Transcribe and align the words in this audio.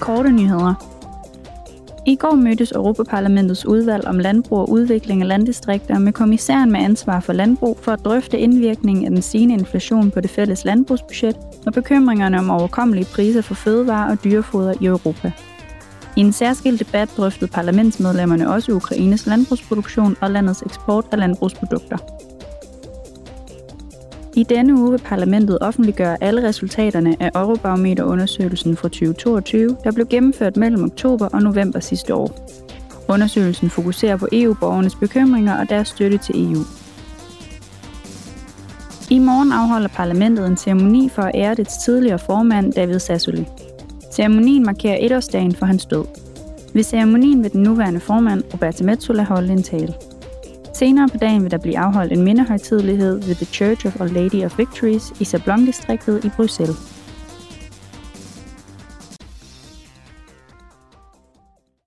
Korte 0.00 0.32
nyheder. 0.32 0.74
I 2.06 2.16
går 2.16 2.34
mødtes 2.34 2.72
Europaparlamentets 2.72 3.66
udvalg 3.66 4.06
om 4.06 4.18
landbrug 4.18 4.58
og 4.58 4.70
udvikling 4.70 5.22
af 5.22 5.28
landdistrikter 5.28 5.98
med 5.98 6.12
kommissæren 6.12 6.72
med 6.72 6.80
ansvar 6.80 7.20
for 7.20 7.32
landbrug 7.32 7.78
for 7.82 7.92
at 7.92 8.04
drøfte 8.04 8.38
indvirkningen 8.38 9.04
af 9.04 9.10
den 9.10 9.22
stigende 9.22 9.54
inflation 9.54 10.10
på 10.10 10.20
det 10.20 10.30
fælles 10.30 10.64
landbrugsbudget 10.64 11.36
og 11.66 11.72
bekymringerne 11.72 12.38
om 12.38 12.50
overkommelige 12.50 13.06
priser 13.14 13.42
for 13.42 13.54
fødevarer 13.54 14.10
og 14.10 14.24
dyrefoder 14.24 14.74
i 14.80 14.86
Europa. 14.86 15.32
I 16.16 16.20
en 16.20 16.32
særskilt 16.32 16.80
debat 16.80 17.10
drøftede 17.16 17.50
parlamentsmedlemmerne 17.50 18.50
også 18.50 18.72
Ukraines 18.72 19.26
landbrugsproduktion 19.26 20.16
og 20.20 20.30
landets 20.30 20.62
eksport 20.62 21.04
af 21.12 21.18
landbrugsprodukter. 21.18 21.96
I 24.36 24.42
denne 24.42 24.74
uge 24.74 24.90
vil 24.90 24.98
parlamentet 24.98 25.58
offentliggøre 25.60 26.22
alle 26.22 26.48
resultaterne 26.48 27.16
af 27.20 27.30
Eurobarometer-undersøgelsen 27.34 28.76
fra 28.76 28.88
2022, 28.88 29.76
der 29.84 29.92
blev 29.92 30.06
gennemført 30.06 30.56
mellem 30.56 30.84
oktober 30.84 31.26
og 31.26 31.42
november 31.42 31.80
sidste 31.80 32.14
år. 32.14 32.50
Undersøgelsen 33.08 33.70
fokuserer 33.70 34.16
på 34.16 34.28
EU-borgernes 34.32 34.94
bekymringer 34.94 35.60
og 35.60 35.68
deres 35.68 35.88
støtte 35.88 36.18
til 36.18 36.52
EU. 36.52 36.60
I 39.10 39.18
morgen 39.18 39.52
afholder 39.52 39.88
parlamentet 39.88 40.46
en 40.46 40.56
ceremoni 40.56 41.08
for 41.08 41.22
at 41.22 41.32
ære 41.34 41.54
dets 41.54 41.84
tidligere 41.84 42.18
formand 42.18 42.72
David 42.72 42.98
Sassoli. 42.98 43.46
Ceremonien 44.12 44.64
markerer 44.64 44.98
etårsdagen 45.00 45.54
for 45.54 45.66
hans 45.66 45.86
død. 45.86 46.04
Ved 46.74 46.82
ceremonien 46.82 47.42
vil 47.42 47.52
den 47.52 47.62
nuværende 47.62 48.00
formand, 48.00 48.42
Roberta 48.54 48.84
Metsola, 48.84 49.22
holde 49.22 49.52
en 49.52 49.62
tale. 49.62 49.94
Senere 50.78 51.08
på 51.08 51.16
dagen 51.16 51.42
vil 51.42 51.50
der 51.50 51.58
blive 51.58 51.78
afholdt 51.78 52.12
en 52.12 52.22
mindehøjtidlighed 52.22 53.20
ved 53.20 53.34
The 53.34 53.46
Church 53.46 53.86
of 53.86 54.00
Our 54.00 54.08
Lady 54.08 54.44
of 54.44 54.58
Victories 54.58 55.12
i 55.20 55.24
Sablon-distriktet 55.24 56.24
i 56.24 56.28
Bruxelles. 56.36 56.95